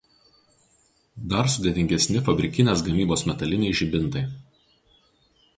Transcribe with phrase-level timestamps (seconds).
[1.33, 4.29] Dar sudėtingesni fabrikinės gamybos metaliniai žibintai.